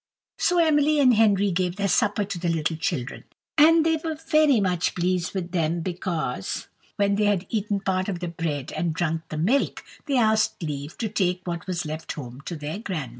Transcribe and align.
So 0.39 0.57
Emily 0.57 0.99
and 0.99 1.13
Henry 1.13 1.51
gave 1.51 1.75
their 1.75 1.87
supper 1.87 2.25
to 2.25 2.39
the 2.39 2.49
little 2.49 2.75
children; 2.75 3.23
and 3.55 3.85
they 3.85 3.97
were 3.97 4.15
very 4.15 4.59
much 4.59 4.95
pleased 4.95 5.35
with 5.35 5.51
them, 5.51 5.81
because, 5.81 6.67
when 6.95 7.17
they 7.17 7.25
had 7.25 7.45
eaten 7.49 7.81
part 7.81 8.09
of 8.09 8.19
the 8.19 8.27
bread 8.29 8.71
and 8.71 8.95
drunk 8.95 9.21
the 9.29 9.37
milk, 9.37 9.83
they 10.07 10.17
asked 10.17 10.63
leave 10.63 10.97
to 10.97 11.07
take 11.07 11.41
what 11.45 11.67
was 11.67 11.85
left 11.85 12.13
home 12.13 12.41
to 12.45 12.55
their 12.55 12.79
grandmother. 12.79 13.09